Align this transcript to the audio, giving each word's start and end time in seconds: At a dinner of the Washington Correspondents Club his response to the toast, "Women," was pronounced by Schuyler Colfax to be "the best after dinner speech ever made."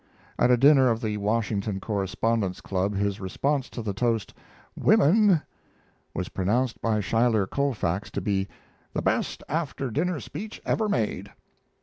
At 0.39 0.49
a 0.49 0.57
dinner 0.57 0.89
of 0.89 0.99
the 0.99 1.17
Washington 1.17 1.79
Correspondents 1.79 2.59
Club 2.59 2.95
his 2.95 3.19
response 3.19 3.69
to 3.69 3.83
the 3.83 3.93
toast, 3.93 4.33
"Women," 4.75 5.43
was 6.15 6.29
pronounced 6.29 6.81
by 6.81 7.01
Schuyler 7.01 7.45
Colfax 7.45 8.09
to 8.09 8.19
be 8.19 8.47
"the 8.93 9.03
best 9.03 9.43
after 9.47 9.91
dinner 9.91 10.19
speech 10.19 10.59
ever 10.65 10.89
made." 10.89 11.31